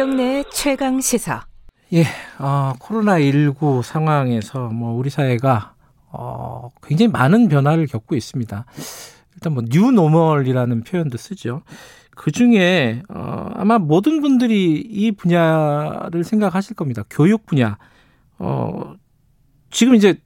[0.00, 1.44] 김경래 최강 시사.
[1.92, 2.04] 예,
[2.38, 5.74] 어, 코로나19 상황에서 뭐 우리 사회가
[6.10, 8.64] 어, 굉장히 많은 변화를 겪고 있습니다.
[9.34, 11.60] 일단 뭐 뉴노멀이라는 표현도 쓰죠.
[12.16, 17.02] 그 중에 어, 아마 모든 분들이 이 분야를 생각하실 겁니다.
[17.10, 17.76] 교육 분야.
[18.38, 18.94] 어,
[19.70, 20.18] 지금 이제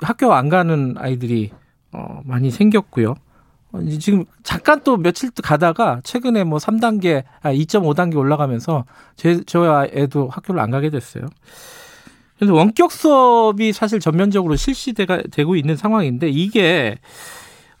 [0.00, 1.52] 학교 안 가는 아이들이
[1.92, 3.14] 어, 많이 생겼고요.
[3.72, 8.84] 어, 지금 잠깐 또 며칠 가다가 최근에 뭐 3단계, 아, 2.5단계 올라가면서
[9.16, 11.26] 제, 저 애도 학교를 안 가게 됐어요.
[12.38, 16.98] 그래서 원격 수업이 사실 전면적으로 실시되가 되고 있는 상황인데 이게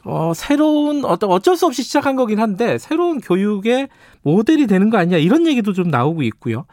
[0.04, 3.88] 어, 새로운 어떤 어쩔 수 없이 시작한 거긴 한데 새로운 교육의
[4.22, 6.66] 모델이 되는 거 아니냐 이런 얘기도 좀 나오고 있고요.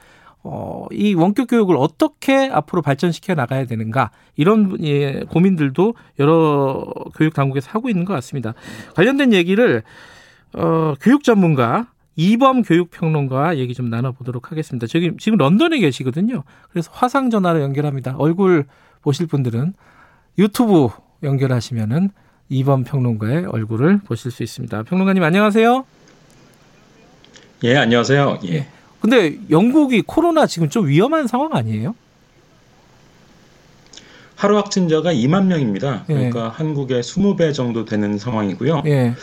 [0.49, 7.69] 어, 이 원격 교육을 어떻게 앞으로 발전시켜 나가야 되는가 이런 예, 고민들도 여러 교육 당국에서
[7.71, 8.53] 하고 있는 것 같습니다.
[8.95, 9.83] 관련된 얘기를
[10.53, 14.87] 어, 교육 전문가 이범 교육평론가 얘기 좀 나눠보도록 하겠습니다.
[14.87, 16.43] 저기 지금 런던에 계시거든요.
[16.71, 18.15] 그래서 화상 전화로 연결합니다.
[18.17, 18.65] 얼굴
[19.01, 19.73] 보실 분들은
[20.39, 20.87] 유튜브
[21.23, 22.09] 연결하시면은
[22.49, 24.83] 이범 평론가의 얼굴을 보실 수 있습니다.
[24.83, 25.85] 평론가님 안녕하세요.
[27.65, 28.39] 예, 안녕하세요.
[28.45, 28.76] 예.
[28.97, 29.01] 예.
[29.01, 31.95] 근데 영국이 코로나 지금 좀 위험한 상황 아니에요?
[34.35, 36.05] 하루 확진자가 2만 명입니다.
[36.09, 36.13] 예.
[36.13, 36.49] 그러니까 예.
[36.49, 38.83] 한국의 20배 정도 되는 상황이고요.
[38.85, 39.13] 예.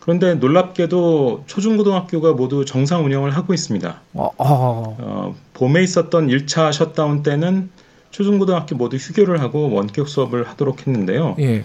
[0.00, 4.00] 그런데 놀랍게도 초중고등학교가 모두 정상 운영을 하고 있습니다.
[4.14, 4.96] 어, 어.
[4.98, 7.70] 어, 봄에 있었던 1차 셧다운 때는
[8.10, 11.36] 초중고등학교 모두 휴교를 하고 원격 수업을 하도록 했는데요.
[11.38, 11.64] 예.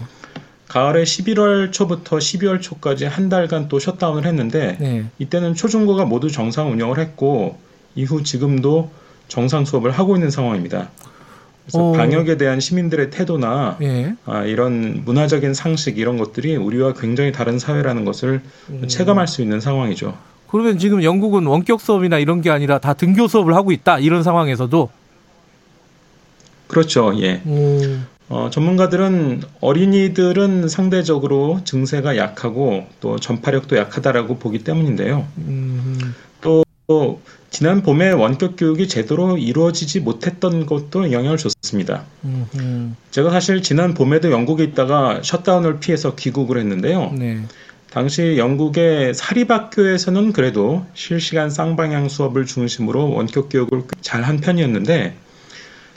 [0.68, 5.04] 가을에 11월 초부터 12월 초까지 한 달간 또 셧다운을 했는데 네.
[5.18, 7.58] 이때는 초중고가 모두 정상 운영을 했고
[7.94, 8.90] 이후 지금도
[9.28, 10.90] 정상 수업을 하고 있는 상황입니다.
[11.66, 11.90] 그래서 오.
[11.90, 11.92] 어.
[11.92, 14.14] 방역에 대한 시민들의 태도나 예.
[14.24, 18.86] 아, 이런 문화적인 상식 이런 것들이 우리와 굉장히 다른 사회라는 것을 음.
[18.86, 20.16] 체감할 수 있는 상황이죠.
[20.48, 24.90] 그러면 지금 영국은 원격 수업이나 이런 게 아니라 다 등교 수업을 하고 있다 이런 상황에서도
[26.68, 27.12] 그렇죠.
[27.20, 27.42] 예.
[27.46, 28.06] 음.
[28.28, 35.26] 어, 전문가들은 어린이들은 상대적으로 증세가 약하고 또 전파력도 약하다라고 보기 때문인데요.
[35.38, 36.14] 음.
[36.88, 37.20] 또
[37.50, 42.04] 지난 봄에 원격 교육이 제대로 이루어지지 못했던 것도 영향을 줬습니다.
[42.24, 42.94] 음.
[43.10, 47.12] 제가 사실 지난 봄에도 영국에 있다가 셧다운을 피해서 귀국을 했는데요.
[47.18, 47.42] 네.
[47.90, 55.16] 당시 영국의 사립학교에서는 그래도 실시간 쌍방향 수업을 중심으로 원격 교육을 잘 한 편이었는데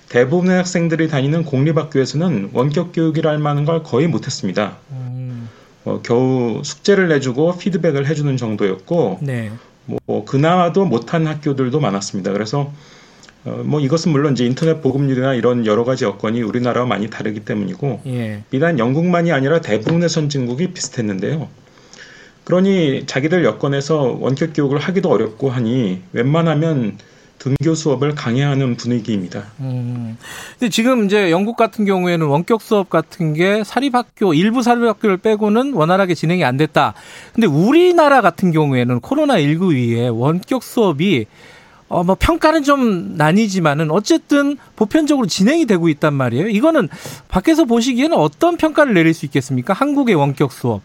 [0.10, 4.78] 대부분의 학생들이 다니는 공립학교에서는 원격 교육이랄 만한 걸 거의 못했습니다.
[4.92, 5.50] 음.
[5.86, 9.52] 어, 겨우 숙제를 내주고 피드백을 해주는 정도였고, 네.
[10.06, 12.32] 뭐 그나마도 못한 학교들도 많았습니다.
[12.32, 12.72] 그래서
[13.46, 18.02] 어, 뭐 이것은 물론 이제 인터넷 보급률이나 이런 여러 가지 여건이 우리나라와 많이 다르기 때문이고,
[18.08, 18.44] 예.
[18.50, 21.48] 비단 영국만이 아니라 대부분의 선진국이 비슷했는데요.
[22.44, 26.98] 그러니 자기들 여건에서 원격 교육을 하기도 어렵고 하니 웬만하면
[27.40, 29.46] 등교 수업을 강행하는 분위기입니다.
[29.62, 30.18] 음.
[30.60, 36.14] 근데 지금 이제 영국 같은 경우에는 원격 수업 같은 게 사립학교 일부 사립학교를 빼고는 원활하게
[36.14, 36.94] 진행이 안 됐다.
[37.34, 41.26] 근데 우리나라 같은 경우에는 코로나 19 위에 원격 수업이
[41.88, 46.48] 어, 뭐 평가는 좀 나뉘지만은 어쨌든 보편적으로 진행이 되고 있단 말이에요.
[46.50, 46.88] 이거는
[47.28, 49.74] 밖에서 보시기에는 어떤 평가를 내릴 수 있겠습니까?
[49.74, 50.82] 한국의 원격 수업.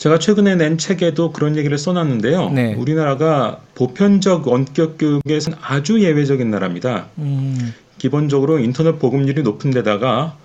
[0.00, 2.50] 제가 최근에 낸 책에도 그런 얘기를 써놨는데요.
[2.52, 2.72] 네.
[2.72, 7.08] 우리나라가 보편적 원격 교육에서는 아주 예외적인 나라입니다.
[7.18, 7.74] 음.
[7.98, 10.38] 기본적으로 인터넷 보급률이 높은 데다가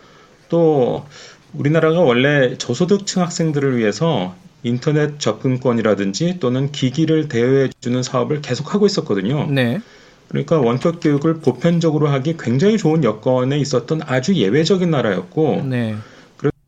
[0.50, 1.06] 또
[1.54, 9.48] 우리나라가 원래 저소득층 학생들을 위해서 인터넷 접근권이라든지 또는 기기를 대여해 주는 사업을 계속하고 있었거든요.
[9.50, 9.80] 네.
[10.28, 15.96] 그러니까 원격 교육을 보편적으로 하기 굉장히 좋은 여건에 있었던 아주 예외적인 나라였고 네.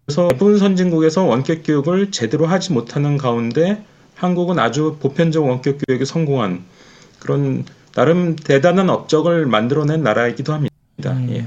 [0.08, 3.84] 그래서 대부분 선진국에서 원격 교육을 제대로 하지 못하는 가운데
[4.16, 6.64] 한국은 아주 보편적 원격 교육에 성공한
[7.20, 10.74] 그런 나름 대단한 업적을 만들어낸 나라이기도 합니다.
[11.08, 11.28] 음.
[11.32, 11.46] 예.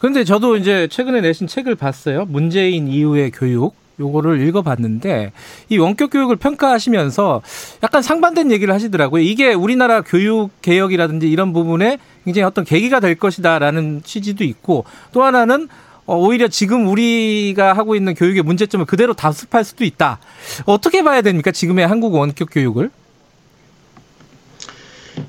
[0.00, 2.24] 그런데 저도 이제 최근에 내신 책을 봤어요.
[2.26, 3.78] 문재인 이후의 교육.
[4.00, 5.32] 요거를 읽어봤는데
[5.68, 7.42] 이 원격 교육을 평가하시면서
[7.82, 9.22] 약간 상반된 얘기를 하시더라고요.
[9.22, 15.68] 이게 우리나라 교육 개혁이라든지 이런 부분에 굉장히 어떤 계기가 될 것이다라는 취지도 있고 또 하나는
[15.68, 20.18] 어, 오히려 지금 우리가 하고 있는 교육의 문제점을 그대로 답습할 수도 있다.
[20.66, 21.50] 어떻게 봐야 됩니까?
[21.50, 22.90] 지금의 한국 원격 교육을?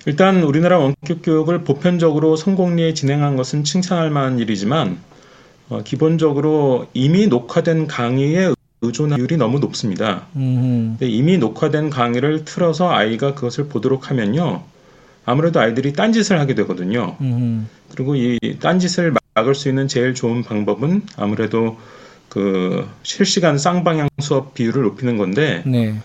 [0.05, 4.99] 일단 우리나라 원격 교육을 보편적으로 성공리에 진행한 것은 칭찬할 만한 일이지만
[5.69, 10.25] 어, 기본적으로 이미 녹화된 강의에 의존율이 너무 높습니다.
[11.01, 14.63] 이미 녹화된 강의를 틀어서 아이가 그것을 보도록 하면요.
[15.23, 17.15] 아무래도 아이들이 딴짓을 하게 되거든요.
[17.21, 17.65] 음흠.
[17.91, 21.77] 그리고 이 딴짓을 막을 수 있는 제일 좋은 방법은 아무래도
[22.29, 25.95] 그 실시간 쌍방향 수업 비율을 높이는 건데 네.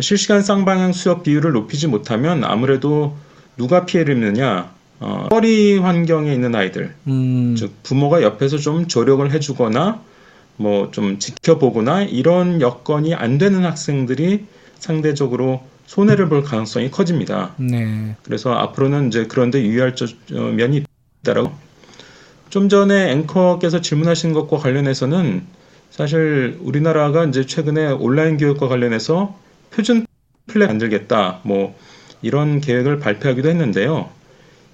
[0.00, 3.16] 실시간 쌍방향 수업 비율을 높이지 못하면 아무래도
[3.56, 4.72] 누가 피해를 입느냐?
[5.00, 7.54] 어, 허리 환경에 있는 아이들, 음.
[7.58, 10.00] 즉 부모가 옆에서 좀 조력을 해주거나
[10.56, 14.46] 뭐 좀 지켜보거나 이런 여건이 안 되는 학생들이
[14.78, 17.54] 상대적으로 손해를 볼 가능성이 커집니다.
[17.58, 18.16] 네.
[18.22, 19.94] 그래서 앞으로는 이제 그런데 유의할
[20.30, 20.84] 면이
[21.22, 21.52] 있다라고.
[22.54, 25.42] 좀 전에 앵커께서 질문하신 것과 관련해서는
[25.90, 29.36] 사실 우리나라가 이제 최근에 온라인 교육과 관련해서
[29.72, 30.06] 표준
[30.46, 31.76] 플랫 만들겠다 뭐
[32.22, 34.08] 이런 계획을 발표하기도 했는데요.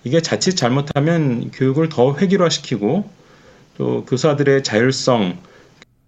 [0.04, 3.08] 이게 자칫 잘못하면 교육을 더 획일화시키고
[3.78, 5.38] 또 교사들의 자율성,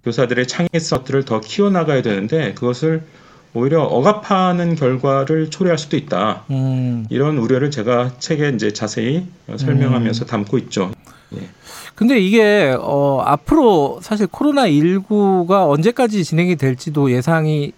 [0.05, 3.03] 교사들의 창의성들을 더 키워나가야 되는데 그것을
[3.55, 6.45] 오히려 억압하는 결과를 초래할 수도 있다.
[6.51, 7.07] 음.
[7.09, 9.27] 이런 우려를 제가 책에 이제 자세히
[9.57, 10.27] 설명하면서 음.
[10.27, 10.93] 담고 있죠.
[11.37, 11.49] 예.
[11.95, 17.73] 근데 이게 어 앞으로 사실 코로나 19가 언제까지 진행이 될지도 예상이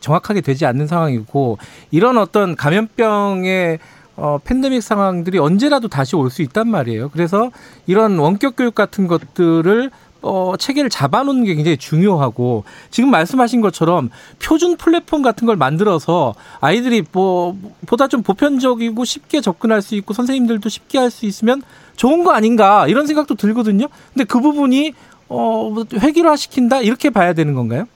[0.00, 1.58] 정확하게 되지 않는 상황이고
[1.90, 3.78] 이런 어떤 감염병의
[4.18, 7.10] 어, 팬데믹 상황들이 언제라도 다시 올 수 있단 말이에요.
[7.10, 7.50] 그래서
[7.86, 9.90] 이런 원격 교육 같은 것들을
[10.26, 14.10] 어, 체계를 잡아놓는 게 굉장히 중요하고 지금 말씀하신 것처럼
[14.42, 17.56] 표준 플랫폼 같은 걸 만들어서 아이들이 뭐
[17.86, 21.62] 보다 좀 보편적이고 쉽게 접근할 수 있고 선생님들도 쉽게 할 수 있으면
[21.94, 23.86] 좋은 거 아닌가 이런 생각도 들거든요.
[24.12, 24.92] 근데 그 부분이
[25.28, 27.86] 어, 획일화 시킨다 이렇게 봐야 되는 건가요?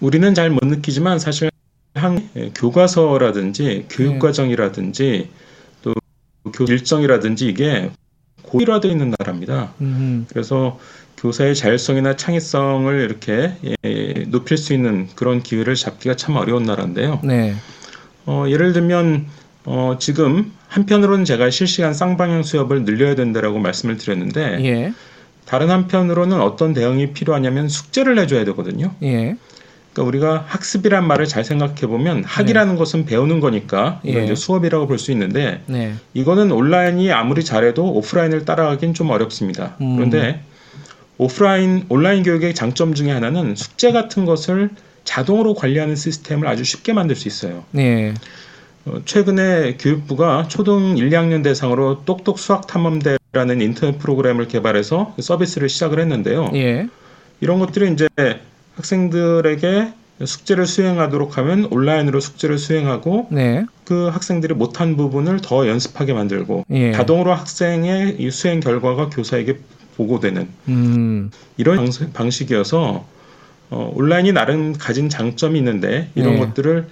[0.00, 1.50] 우리는 잘 못 느끼지만 사실
[1.94, 5.30] 한 교과서라든지 교육과정이라든지
[5.82, 7.90] 또교 일정이라든지 이게
[8.46, 9.72] 고일화되어 있는 나라입니다.
[9.80, 10.26] 음.
[10.28, 10.78] 그래서
[11.18, 13.54] 교사의 자율성이나 창의성을 이렇게
[13.84, 17.20] 예, 높일 수 있는 그런 기회를 잡기가 참 어려운 나라인데요.
[17.24, 17.54] 네.
[18.26, 19.26] 어, 예를 들면
[19.64, 24.92] 어, 지금 한편으로는 제가 실시간 쌍방향 수업을 늘려야 된다라고 말씀을 드렸는데 예.
[25.46, 28.94] 다른 한편으로는 어떤 대응이 필요하냐면 숙제를 내줘야 되거든요.
[29.02, 29.36] 예.
[29.94, 32.78] 그러니까 우리가 학습이란 말을 잘 생각해 보면 학이라는 네.
[32.78, 34.24] 것은 배우는 거니까 예.
[34.24, 35.94] 이제 수업이라고 볼 수 있는데 네.
[36.14, 39.76] 이거는 온라인이 아무리 잘해도 오프라인을 따라가긴 좀 어렵습니다.
[39.80, 39.96] 음.
[39.96, 40.42] 그런데
[41.18, 44.70] 오프라인 온라인 교육의 장점 중에 하나는 숙제 같은 것을
[45.04, 47.64] 자동으로 관리하는 시스템을 아주 쉽게 만들 수 있어요.
[47.70, 48.14] 네.
[48.86, 56.00] 어, 최근에 교육부가 초등 1, 2학년 대상으로 똑똑 수학 탐험대라는 인터넷 프로그램을 개발해서 서비스를 시작을
[56.00, 56.50] 했는데요.
[56.54, 56.88] 예.
[57.40, 58.08] 이런 것들이 이제
[58.76, 59.92] 학생들에게
[60.24, 63.64] 숙제를 수행하도록 하면 온라인으로 숙제를 수행하고 네.
[63.84, 66.92] 그 학생들이 못한 부분을 더 연습하게 만들고 예.
[66.92, 69.58] 자동으로 학생의 이 수행 결과가 교사에게
[69.96, 71.30] 보고되는 음.
[71.56, 73.06] 이런 방식이어서
[73.70, 76.38] 어, 온라인이 나름 가진 장점이 있는데 이런 예.
[76.38, 76.86] 것들을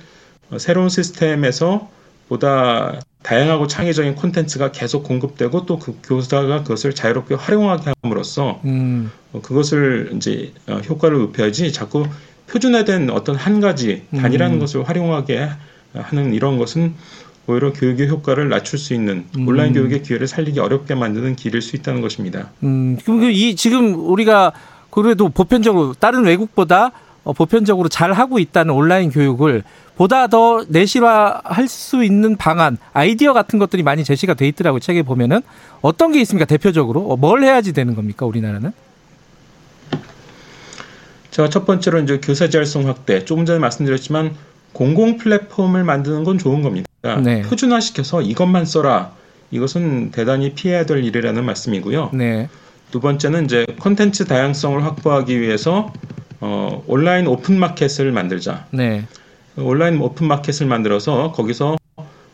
[0.59, 1.89] 새로운 시스템에서
[2.29, 9.11] 보다 다양하고 창의적인 콘텐츠가 계속 공급되고 또 그 교사가 그것을 자유롭게 활용하게 함으로써 음.
[9.33, 12.07] 어, 그것을 이제 어, 효과를 높여야지 자꾸
[12.49, 14.59] 표준화된 어떤 한 가지 단일한 음.
[14.59, 15.49] 것을 활용하게
[15.95, 16.95] 하는 이런 것은
[17.47, 19.49] 오히려 교육의 효과를 낮출 수 있는 음.
[19.49, 22.51] 온라인 교육의 기회를 살리기 어렵게 만드는 길일 수 있다는 것입니다.
[22.63, 24.53] 음, 그럼 그이 지금 우리가
[24.91, 26.93] 그래도 보편적으로 다른 외국보다
[27.25, 29.65] 어, 보편적으로 잘 하고 있다는 온라인 교육을
[30.03, 34.81] 보다 더 내실화할 수 있는 방안, 아이디어 같은 것들이 많이 제시가 돼 있더라고요.
[34.81, 35.43] 책에 보면은
[35.81, 36.45] 어떤 게 있습니까?
[36.45, 38.27] 대표적으로 어, 뭘 해야지 되는 겁니까?
[38.27, 38.73] 우리나라는?
[41.31, 43.25] 제가 첫 번째로 이제 교사 자율성 확대.
[43.25, 44.35] 조금 전에 말씀드렸지만
[44.73, 46.89] 공공 플랫폼을 만드는 건 좋은 겁니다.
[47.23, 47.43] 네.
[47.43, 49.13] 표준화시켜서 이것만 써라.
[49.53, 52.11] 이것은 대단히 피해야 될 일이라는 말씀이고요.
[52.13, 52.49] 네.
[52.91, 55.93] 두 번째는 이제 콘텐츠 다양성을 확보하기 위해서
[56.41, 58.67] 어, 온라인 오픈 마켓을 만들자.
[58.73, 59.07] 네.
[59.57, 61.77] 온라인 오픈 마켓을 만들어서 거기서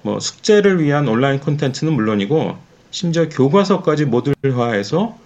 [0.03, 2.57] 뭐 숙제를 위한 온라인 콘텐츠는 물론이고
[2.91, 5.17] 심지어 교과서까지 모듈화해서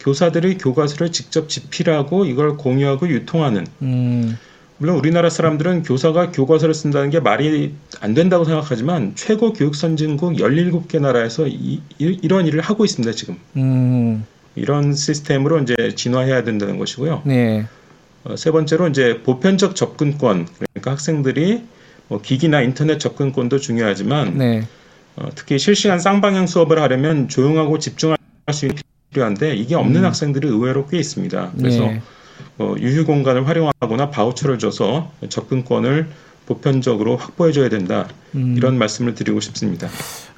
[0.00, 4.36] 교사들이 교과서를 직접 집필하고 이걸 공유하고 유통하는 음.
[4.82, 11.00] 물론 우리나라 사람들은 교사가 교과서를 쓴다는 게 말이 안 된다고 생각하지만 최고 교육 선진국 17개
[11.00, 11.80] 나라에서 이,
[12.26, 13.36] 런 일을 하고 있습니다, 지금.
[13.56, 14.24] 음.
[14.56, 17.22] 이런 시스템으로 이제 진화해야 된다는 것이고요.
[17.24, 17.66] 네.
[18.24, 20.48] 어, 세 번째로 이제 보편적 접근권
[20.82, 21.62] 그러니까 학생들이
[22.08, 24.66] 뭐 기기나 인터넷 접근권도 중요하지만 네.
[25.16, 28.18] 어, 특히 실시간 쌍방향 수업을 하려면 조용하고 집중할
[28.50, 30.04] 수 있는 필요한데 이게 없는 음.
[30.04, 31.52] 학생들이 의외로 꽤 있습니다.
[31.56, 32.02] 그래서 네.
[32.58, 36.08] 어, 유휴 공간을 활용하거나 바우처를 줘서 접근권을
[36.46, 38.54] 보편적으로 확보해줘야 된다 음.
[38.56, 39.88] 이런 말씀을 드리고 싶습니다.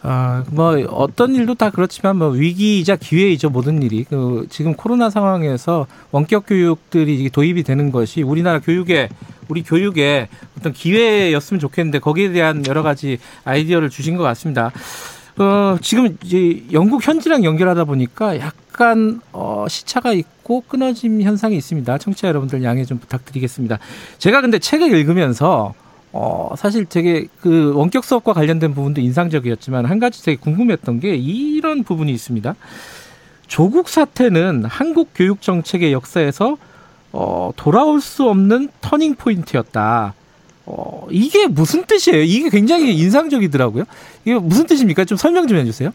[0.02, 4.04] 아, 뭐 어떤 일도 다 그렇지만 뭐 위기이자 기회이죠 모든 일이.
[4.04, 9.08] 그 지금 코로나 상황에서 원격 교육들이 도입이 되는 것이 우리나라 교육에
[9.48, 14.70] 우리 교육에 어떤 기회였으면 좋겠는데 거기에 대한 여러 가지 아이디어를 주신 것 같습니다.
[15.36, 21.98] 어, 지금 이제 영국 현지랑 연결하다 보니까 약간 어, 어, 시차가 있고 끊어짐 현상이 있습니다.
[21.98, 23.78] 청취자 여러분들 양해 좀 부탁드리겠습니다.
[24.18, 25.74] 제가 근데 책을 읽으면서
[26.12, 31.82] 어, 사실 되게 그 원격 수업과 관련된 부분도 인상적이었지만 한 가지 되게 궁금했던 게 이런
[31.82, 32.54] 부분이 있습니다.
[33.46, 36.56] 조국 사태는 한국 교육 정책의 역사에서
[37.16, 40.14] 어, 돌아올 수 없는 터닝 포인트였다.
[40.66, 42.22] 어, 이게 무슨 뜻이에요?
[42.22, 43.84] 이게 굉장히 인상적이더라고요.
[44.24, 45.04] 이게 무슨 뜻입니까?
[45.04, 45.92] 좀 설명 좀 해주세요.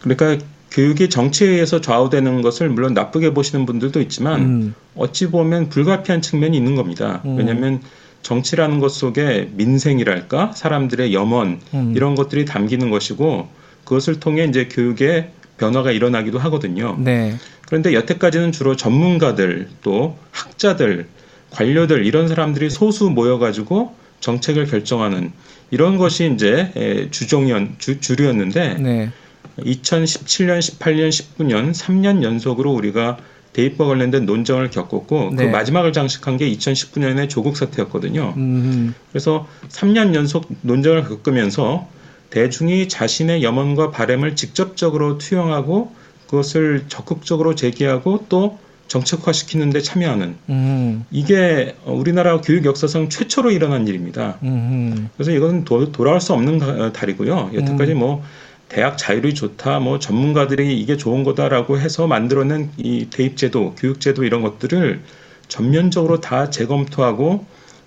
[0.00, 4.74] 그러니까 교육이 정치에 의해서 좌우되는 것을 물론 나쁘게 보시는 분들도 있지만 음.
[4.96, 7.20] 어찌 보면 불가피한 측면이 있는 겁니다.
[7.26, 7.36] 음.
[7.36, 7.82] 왜냐하면
[8.22, 11.92] 정치라는 것 속에 민생이랄까 사람들의 염원 음.
[11.94, 13.48] 이런 것들이 담기는 것이고
[13.84, 16.96] 그것을 통해 이제 교육의 변화가 일어나기도 하거든요.
[16.98, 17.34] 네.
[17.66, 21.06] 그런데 여태까지는 주로 전문가들 또 학자들
[21.50, 25.32] 관료들 이런 사람들이 소수 모여가지고 정책을 결정하는
[25.70, 29.10] 이런 것이 이제 주종이었 주, 주류였는데 네.
[29.58, 33.18] 2017년, 18년, 19년 3년 연속으로 우리가
[33.52, 35.46] 대입과 관련된 논쟁을 겪었고 그 네.
[35.46, 38.34] 그 마지막을 장식한 게 2019년의 조국 사태였거든요.
[38.36, 38.94] 음.
[39.10, 41.88] 그래서 3년 연속 논쟁을 겪으면서
[42.30, 45.92] 대중이 자신의 염원과 바램을 직접적으로 투영하고
[46.26, 48.58] 그것을 적극적으로 제기하고 또
[48.88, 51.04] 정책화시키는 데 참여하는 음.
[51.10, 54.38] 이게 우리나라 교육 역사상 최초로 일어난 일입니다.
[54.42, 55.10] 음.
[55.14, 57.50] 그래서 이건 도, 돌아올 수 없는 달이고요.
[57.54, 57.98] 여태까지 음.
[57.98, 58.24] 뭐
[58.68, 65.00] 대학 자율이 좋다, 뭐 전문가들이 이게 좋은 거다라고 해서 만들어낸 이 대입제도, 교육제도 이런 것들을
[65.48, 67.46] 전면적으로 다 재검토하고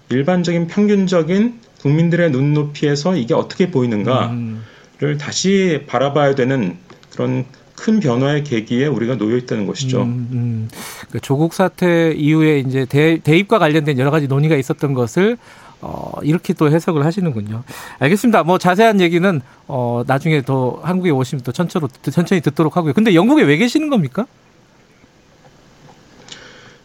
[0.10, 5.18] 일반적인 평균적인 국민들의 눈높이에서 이게 어떻게 보이는가를 음.
[5.20, 6.78] 다시 바라봐야 되는
[7.12, 7.46] 그런
[7.76, 10.04] 큰 변화의 계기에 우리가 놓여 있다는 것이죠.
[10.04, 10.70] 음, 음.
[11.10, 15.38] 그 조국 사태 이후에 이제 대, 대입과 관련된 여러 가지 논의가 있었던 것을
[15.82, 17.64] 어, 이렇게 또 해석을 하시는군요.
[17.98, 18.44] 알겠습니다.
[18.44, 22.94] 뭐 자세한 얘기는 어, 나중에 더 한국에 오시면 또 천천히, 천천히 듣도록 하고요.
[22.94, 24.28] 근데 영국에 왜 계시는 겁니까?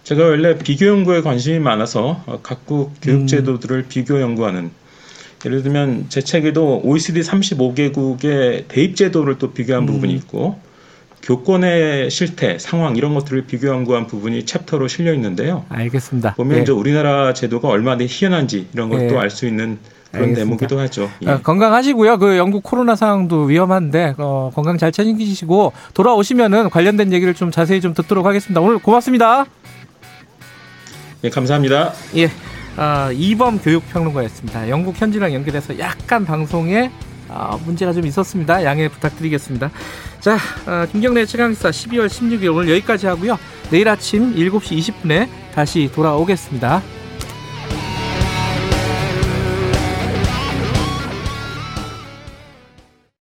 [0.05, 3.87] 제가 원래 비교 연구에 관심이 많아서 각국 교육 제도들을 음.
[3.89, 4.71] 비교 연구하는
[5.45, 9.87] 예를 들면 제 책에도 OECD 35개국의 대입 제도를 또 비교한 음.
[9.87, 10.59] 부분이 있고
[11.23, 15.65] 교권의 실태, 상황 이런 것들을 비교 연구한 부분이 챕터로 실려 있는데요.
[15.69, 16.35] 알겠습니다.
[16.35, 16.63] 보면 예.
[16.63, 19.19] 이제 우리나라 제도가 얼마나 희한한지 이런 것도 예.
[19.19, 19.79] 알수 있는
[20.13, 20.45] 그런 알겠습니다.
[20.45, 21.11] 대목이기도 하죠.
[21.23, 21.31] 예.
[21.31, 22.19] 아, 건강하시고요.
[22.19, 27.93] 그 영국 코로나 상황도 위험한데 어, 건강 잘 챙기시고 돌아오시면은 관련된 얘기를 좀 자세히 좀
[27.93, 28.61] 듣도록 하겠습니다.
[28.61, 29.47] 오늘 고맙습니다.
[31.25, 31.93] 예, 감사합니다.
[32.17, 32.31] 예.
[32.77, 34.69] 아, 이범 교육평론가였습니다.
[34.69, 36.91] 영국 현지랑 연결해서 약간 방송에
[37.29, 38.65] 아, 문제가 좀 있었습니다.
[38.65, 39.71] 양해 부탁드리겠습니다.
[40.21, 43.39] 자, 아, 김경래 최강기사 12월 16일 오늘 여기까지 하고요.
[43.71, 46.96] 내일 아침 7시 20분에 다시 돌아오겠습니다.